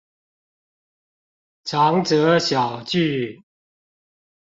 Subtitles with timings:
[1.63, 3.43] 長者小聚